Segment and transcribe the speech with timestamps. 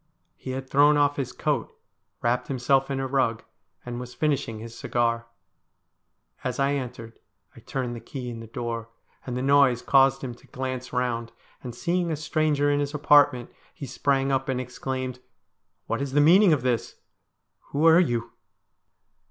[0.35, 1.71] He had thrown off his coat,
[2.23, 3.43] wrapped himself in a rug,
[3.85, 5.27] and was finishing his cigar.
[6.43, 7.19] As I entered
[7.55, 8.89] I turned the key in the door,
[9.27, 13.51] and the noise caused him to glance round, and, seeing a stranger in his apartment,
[13.75, 15.19] he sprang up and exclaimed:'
[15.85, 16.95] What is the meaning of this?
[17.65, 18.31] Who are you